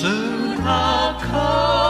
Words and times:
Soon 0.00 0.60
I'll 0.60 1.18
come. 1.18 1.87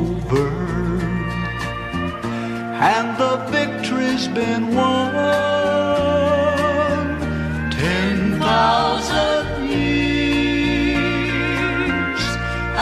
over 0.00 0.48
and 2.92 3.08
the 3.22 3.34
victory's 3.56 4.26
been 4.28 4.74
won. 4.74 5.12
Ten 7.70 8.38
thousand 8.40 9.68
years 9.68 11.02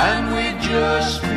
and 0.07 0.23
we 0.35 0.45
just 0.69 1.28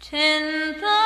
Ten 0.00 0.74
thousand. 0.74 0.99